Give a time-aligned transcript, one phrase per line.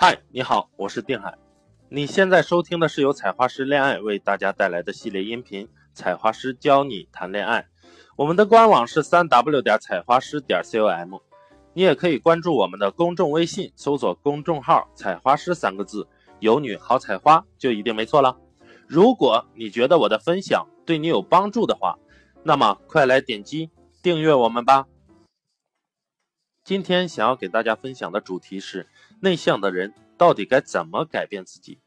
[0.00, 1.36] 嗨，你好，我是定海。
[1.88, 7.62] 你现在收听的是由采花师恋爱为大家带来的系列音频《采花师教你谈恋爱》。
[8.14, 11.16] 我们的官网是三 w 点采花师点 com，
[11.72, 16.06] 你也可以关注我们的公众微信，搜索公众号“采花师”三个字，
[16.38, 18.38] 有女好采花就一定没错了。
[18.86, 21.98] 如果你觉得我的分享对你有帮助的话，
[22.44, 24.86] 那么快来点击订阅我们吧。
[26.62, 28.86] 今天想要给大家分享的主题是
[29.20, 31.78] 内向的人到底该怎么改变自己。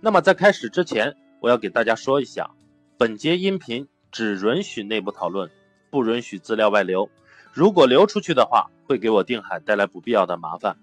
[0.00, 2.50] 那么在开始之前，我要给大家说一下，
[2.96, 5.50] 本节音频只允许内部讨论，
[5.90, 7.10] 不允许资料外流。
[7.52, 10.78] 如果流出去的话，会给我定海带来不必要的麻烦。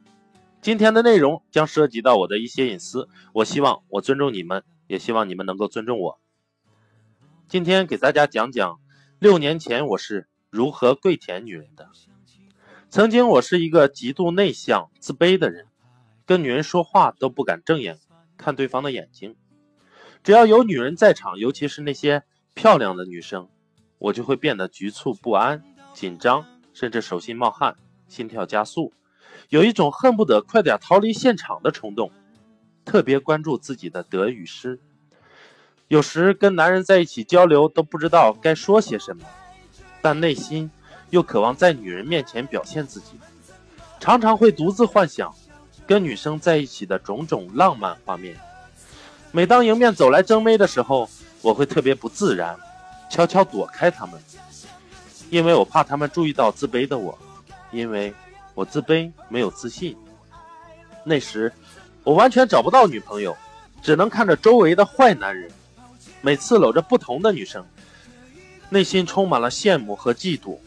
[0.62, 6.20] 今天的内容将涉及到我的一些隐私，我希望我尊重你们，也希望你们能够尊重我。
[7.48, 8.80] 今天给大家讲讲
[9.20, 11.90] 六年前我是如何跪舔女人的。
[12.90, 15.68] 曾经我是一个极度内向、自卑的人，
[16.26, 18.00] 跟女人说话都不敢正眼
[18.38, 19.36] 看对方的眼睛。
[20.24, 22.24] 只要有女人在场，尤其是那些
[22.54, 23.48] 漂亮的女生，
[24.00, 27.76] 我就会变得局促不安、紧张，甚至手心冒汗、
[28.08, 28.94] 心跳加速，
[29.50, 32.12] 有一种恨不得快点逃离现场的冲动。
[32.84, 34.80] 特别关注自己的得与失，
[35.88, 39.24] 有时跟男人在一起交流都不知道该说些什么，
[40.02, 40.70] 但内心。
[41.12, 43.20] 又渴望在女人面前表现自己，
[44.00, 45.34] 常常会独自幻想
[45.88, 48.36] 跟女生在一起的种种浪漫画面。
[49.32, 51.10] 每当迎面走来争妹的时候，
[51.42, 52.58] 我会特别不自然，
[53.10, 54.20] 悄悄躲开他们，
[55.30, 57.18] 因为我怕他们注意到自卑的我，
[57.72, 58.14] 因为
[58.54, 59.96] 我自卑没有自信。
[61.04, 61.52] 那时
[62.04, 63.36] 我完全找不到女朋友，
[63.82, 65.52] 只能看着周围的坏男人，
[66.22, 67.64] 每次搂着不同的女生，
[68.70, 70.58] 内心充满了羡慕和嫉妒。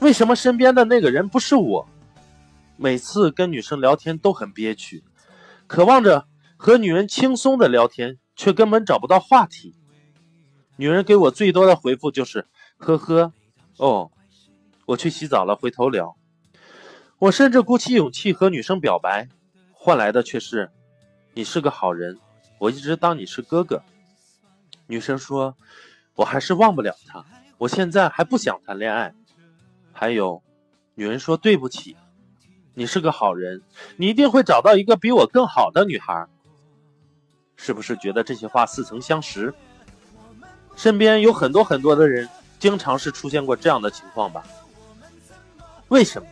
[0.00, 1.88] 为什么身边的那个人不是我？
[2.76, 5.04] 每次跟女生聊天都很憋屈，
[5.66, 9.76] 渴望着和女人轻松的聊天，却根本找不到话题。
[10.76, 13.32] 女人给我最多的回复就是“呵呵”，
[13.78, 14.10] 哦，
[14.86, 16.16] 我去洗澡了，回头聊。
[17.18, 19.28] 我甚至鼓起勇气和女生表白，
[19.72, 20.72] 换来的却是
[21.34, 22.18] “你是个好人，
[22.58, 23.82] 我一直当你是哥哥”。
[24.88, 25.56] 女生说
[26.16, 27.24] ：“我还是忘不了他，
[27.58, 29.14] 我现在还不想谈恋爱。”
[29.92, 30.42] 还有，
[30.94, 31.96] 女人说对不起，
[32.74, 33.60] 你是个好人，
[33.96, 36.26] 你一定会找到一个比我更好的女孩。
[37.56, 39.52] 是不是觉得这些话似曾相识？
[40.74, 42.28] 身边有很多很多的人，
[42.58, 44.42] 经常是出现过这样的情况吧？
[45.88, 46.26] 为什么？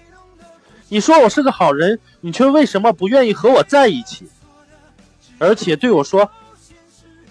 [0.89, 4.27] 你说我是个好人，你却为什么不愿意和我在一起？
[5.39, 6.29] 而且对我说，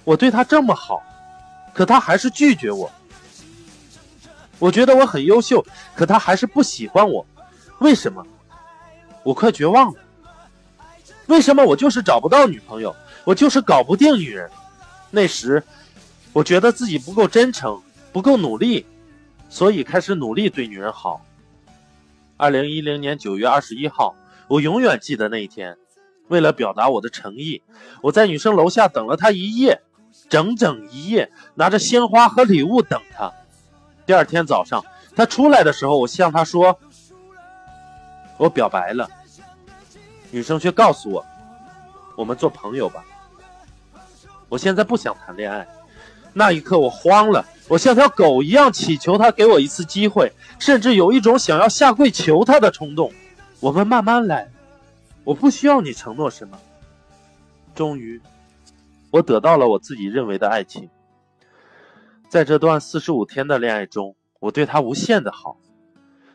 [0.04, 1.02] 我对他这么好，
[1.74, 2.92] 可他还是拒绝我。
[4.60, 5.66] 我觉得我很优秀，
[5.96, 7.26] 可他还是不喜欢我，
[7.80, 8.26] 为什么？
[9.24, 10.00] 我快绝望了。
[11.28, 12.96] 为什么我就是找不到女朋友？
[13.24, 14.50] 我就是搞不定女人。
[15.12, 15.62] 那时，
[16.34, 17.82] 我觉得自己不够真诚，
[18.12, 18.86] 不够努力，
[19.50, 21.22] 所以开始努力对女人好。
[22.38, 24.16] 二零一零年九月二十一号，
[24.48, 25.78] 我永远记得那一天。
[26.30, 27.62] 为了表达我的诚意，
[28.02, 29.82] 我在女生楼下等了她一夜，
[30.30, 33.32] 整整一夜，拿着鲜花和礼物等她。
[34.06, 34.84] 第二天早上，
[35.16, 36.80] 她出来的时候，我向她说
[38.40, 39.08] ：“我表白了。”
[40.32, 41.24] 女生却告诉我
[42.18, 43.06] ：“我们做朋友吧。”
[44.50, 45.68] 我现在不想谈恋爱。
[46.34, 53.12] 那一刻，我慌了，我像条狗一样祈求他给我一次机会，甚至有一种想要下跪求他的冲动。
[53.60, 54.50] 我们慢慢来，
[55.24, 56.58] 我不需要你承诺什么。
[57.76, 58.22] 终于，
[59.12, 60.90] 我得到了我自己认为的爱情。
[62.30, 65.58] 在这段四十五天的恋爱中，我对他无限的好，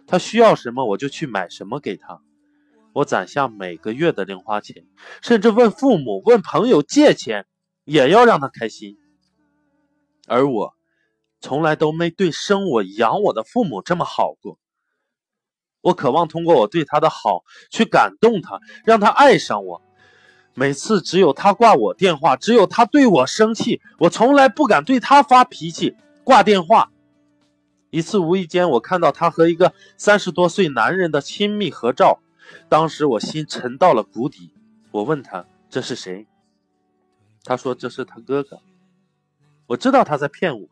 [0.07, 2.21] 他需要什么我就去买什么给他，
[2.93, 4.85] 我攒下每个月的零花钱，
[5.23, 7.47] 甚至问父母、问朋友借钱，
[7.85, 8.99] 也要让他开心。
[10.27, 10.75] 而我，
[11.41, 14.59] 从来都没对生我养我的父母这么好过。
[15.81, 19.83] 我渴望通过我对他的好去感动他，让他爱上我。
[20.55, 25.95] 每次只有他挂我电话，只有他对我生气，我从来不敢对他发脾气，
[26.25, 26.91] 挂电话。
[27.95, 32.19] 一次无意间，我看到他和一个三十多岁男人的亲密合照，
[32.69, 34.53] 当时我心沉到了谷底。
[34.91, 36.27] 我问他这是谁？
[37.45, 38.59] 他说这是他哥哥。
[39.67, 40.69] 我知道他在骗我，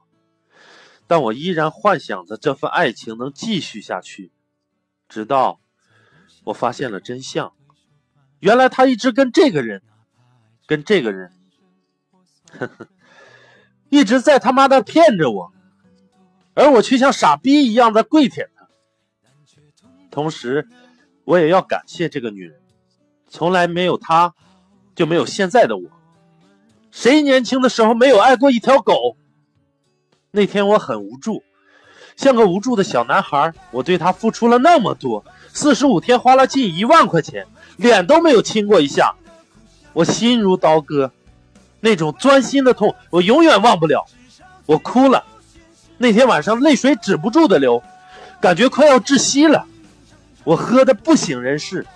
[1.06, 4.32] 但我依然幻想着这份爱情能继续下去，
[5.08, 5.60] 直到
[6.46, 7.52] 我发现了真相。
[8.40, 9.80] 原来他一直跟这个人，
[10.66, 11.30] 跟这个人，
[12.58, 12.88] 呵呵，
[13.90, 15.52] 一直在他妈的骗着我，
[16.54, 18.68] 而我却像傻逼一样在跪舔她。
[20.10, 20.68] 同时，
[21.24, 22.60] 我也要感谢这个女人，
[23.28, 24.34] 从来没有她，
[24.94, 25.84] 就没有现在的我。
[26.90, 29.16] 谁年轻的时候没有爱过一条狗？
[30.30, 31.42] 那天我很无助，
[32.16, 33.54] 像个无助的小男孩。
[33.70, 37.46] 我对他付出了那么多，四十五天花了近一万块钱，
[37.76, 39.14] 脸都没有亲过一下，
[39.94, 41.10] 我心如刀割，
[41.80, 44.06] 那种钻心的痛我永远忘不了。
[44.66, 45.24] 我哭了，
[45.98, 47.82] 那天晚上泪水止不住的流，
[48.40, 49.66] 感觉快要窒息了。
[50.44, 51.86] 我喝的不省人事。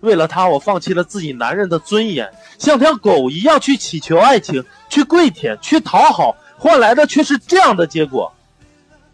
[0.00, 8.32] 为了他，我放弃了自己男人的尊严，像条狗一样去乞求爱情，去跪舔，去讨好，换来的却是这样的结果。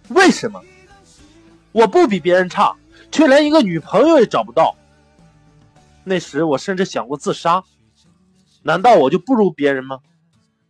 [0.08, 0.60] 为什么？
[1.72, 2.74] 我不比别人差，
[3.10, 4.76] 却连一个女朋友也找不到。
[6.02, 7.62] 那时我甚至想过自杀。
[8.62, 10.00] 难道我就不如别人吗？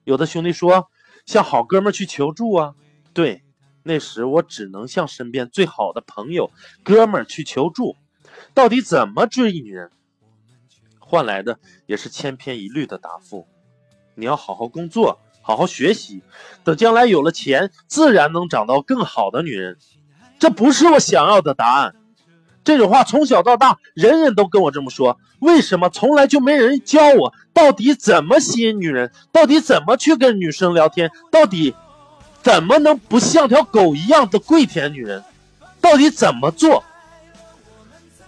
[0.05, 0.89] 有的兄弟说
[1.27, 2.75] 向好哥们去求助啊。
[3.15, 3.43] 对，
[3.85, 6.51] 那时我只能向身边最好的朋友、
[6.83, 7.97] 哥们儿去求助。
[8.53, 9.91] 到底怎么追女人？
[10.99, 13.47] 换来的也是千篇一律的答复：
[14.17, 16.23] 你要好好工作，好好学习，
[16.65, 19.79] 等将来有了钱，自然能找到更好的女人。
[20.41, 21.95] 这不是我想要的答案。
[22.65, 25.21] 这种话从小到大，人人都跟我这么说。
[25.39, 29.13] 为什么从来就没人教我到底怎么吸引女人？
[29.31, 31.11] 到底怎么去跟女生聊天？
[31.31, 31.75] 到底
[32.45, 35.25] 怎么能不像条狗一样的跪舔女人？
[35.81, 36.85] 到底怎么做？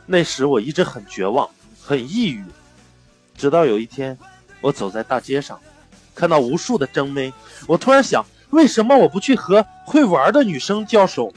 [0.07, 1.47] 那时我一直很绝望，
[1.83, 2.43] 很抑郁。
[3.37, 4.17] 直到有一天，
[4.63, 5.61] 我走在大街上，
[6.15, 7.31] 看到无数的正妹，
[7.67, 11.31] 我突然想：为什么我不去和会玩的女生交手？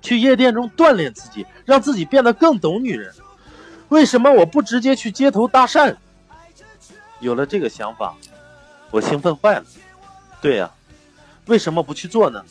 [0.00, 3.12] 去夜店中锻炼自己，让自己变得更懂女人。
[3.88, 5.96] 为什么我不直接去街头搭讪？
[7.18, 8.14] 有了这个想法，
[8.92, 9.64] 我兴奋坏了。
[10.40, 10.70] 对呀，
[11.46, 12.44] 为什么不去做呢？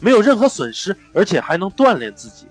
[0.00, 2.46] 没有任何损失，而且还能锻炼自己。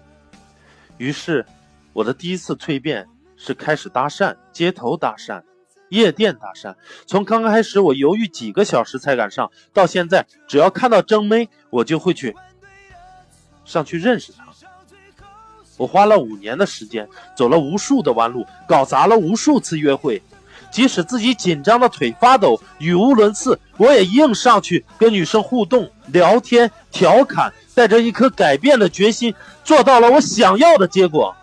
[0.97, 1.45] 于是，
[1.93, 3.07] 我的第一次蜕变。
[3.43, 5.41] 是开始搭讪，街头搭讪，
[5.89, 6.75] 夜店搭讪。
[7.07, 12.35] 从刚开始我犹豫几个小时才敢上，到现在只要看到正妹，我就会去
[13.65, 14.45] 上去认识她。
[15.75, 20.21] 我花了五年的时间，走了无数的弯路，搞砸了无数次约会。
[20.71, 31.35] 即使自己紧张的腿发抖，语无伦次，我也硬上去跟女生互动、聊天、调侃，带着一颗改变的决心，做到了我想要的结果。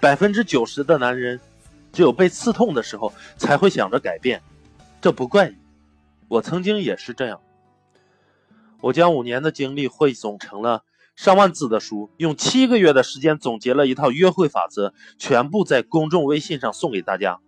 [0.00, 1.40] 百分之九十的男人，
[1.92, 4.42] 只有被刺痛的时候才会想着改变，
[5.00, 5.56] 这不怪你，
[6.28, 7.40] 我曾经也是这样。
[8.80, 10.82] 我将五年的经历汇总成了
[11.16, 17.40] 上万字的书，用七个月的时间总结了一套约会法则，全部在公众微信上送给大家，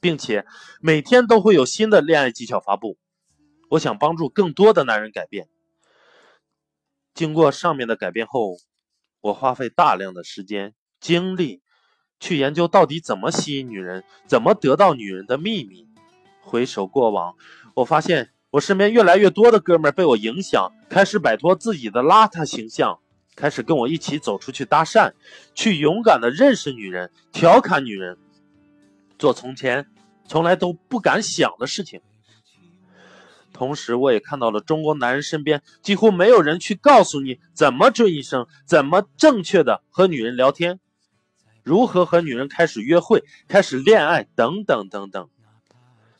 [0.00, 0.46] 并且
[0.80, 2.96] 每天都会有新的恋爱技巧发布。
[3.70, 5.48] 我想帮助更多的男人改变。
[7.12, 8.56] 经过上面的改变后，
[9.20, 11.62] 我花费大量的时间精力。
[12.22, 15.88] 去研究到底怎么吸引女人，怎么得到女人的秘密。
[16.42, 17.34] 回首过往，
[17.76, 22.98] 我发现我身边越来越多的哥们被我影响，开始摆脱自己的邋遢形象，
[23.36, 25.12] 开始跟我一起走出去搭讪，
[25.54, 28.18] 去勇敢的认识女人，调侃女人，
[29.20, 29.86] 做从前
[30.26, 32.00] 从来都不敢想的事情。
[33.52, 40.80] 同时，我也看到了中国男人身边几乎没有人去告诉你怎么追一生，怎么正确的和女人聊天。
[41.62, 45.28] 如何和女人开始约会、开始恋爱等等等等，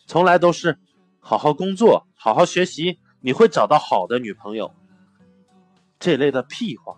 [0.06, 0.78] 从来都是
[1.20, 4.74] 好好工作、好好学习，你会找到好的女朋友。
[5.98, 6.96] 这类的屁话，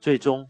[0.00, 0.48] 最终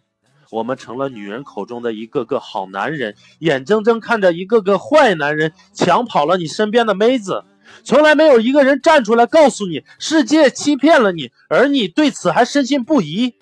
[0.51, 7.45] 我们成了女人口中的一个个好男人，眼睁睁看着一个个坏男人抢跑了你身边的妹子，
[7.83, 13.35] 从来没有一个人站出来告诉你世界欺骗了你，而你对此还深信不疑，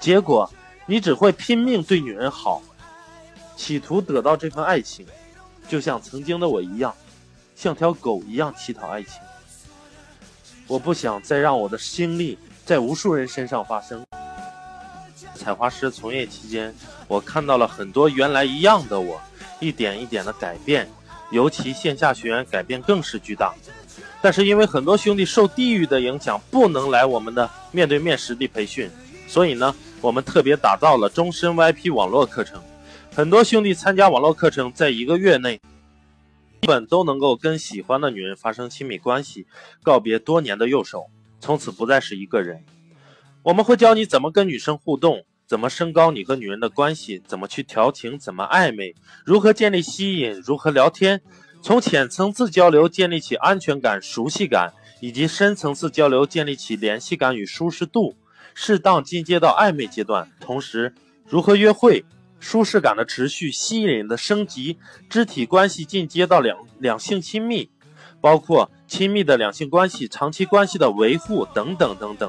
[0.00, 0.50] 结果。
[0.84, 2.60] 你只会拼命对女人好，
[3.54, 5.06] 企图得到这份爱情，
[5.68, 6.92] 就像曾经的我一样，
[7.54, 9.12] 像条狗一样乞讨爱情。
[10.66, 14.04] 我不想再让我的经历在无数人身上发生。
[15.34, 16.74] 采花师从业期间，
[17.08, 19.20] 我看到了很多原来一样的我，
[19.60, 20.88] 一点一点的改变，
[21.30, 23.54] 尤其线下学员改变更是巨大。
[24.20, 28.90] 但是因为很多兄弟受地域的影响，不能来我们的面对面实地培训，
[29.26, 29.74] 所以呢。
[30.02, 32.60] 我们特别打造了终身 VIP 网络课程，
[33.14, 35.60] 很多兄弟参加网络课程，在一个月内，
[36.62, 39.48] 基本都能够跟喜欢的女人发生亲密关系，
[39.82, 41.06] 告别多年的右手，
[41.40, 42.64] 从此不再是一个人。
[43.42, 51.20] 我们会教你怎么跟女生互动，怎么升高你和女人的关系，怎么去调情，怎么暧昧，如何建立吸引，如何聊天，
[51.60, 58.14] 从浅层次交流建立起安全感、熟悉感，以及深层次交流建立起联系感与舒适度。
[58.54, 60.94] 适当进阶到暧昧阶段，同时
[61.26, 62.04] 如何约会，
[62.42, 64.76] 舒适感的持续、吸引的升级、
[65.08, 67.70] 肢体关系进阶到两两性亲密，
[68.20, 72.28] 包括亲密的两性关系、长期关系的维护等等等等。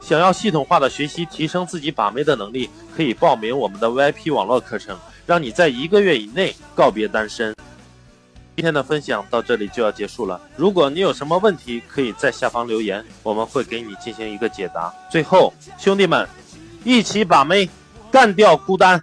[0.00, 7.54] 想要系统化的学习，提升自己把妹的能力，可以报名我们的 VIP 网络课程，让你在一个月以内告别单身。
[8.56, 10.40] 今天的分享到这里就要结束了。
[10.56, 14.90] 如果你有什么问题，可以在下方留言，我们会给你进行一个解答。
[15.10, 16.26] 最后，兄弟们，
[16.84, 17.68] 一起把妹，
[18.10, 19.02] 干掉孤单。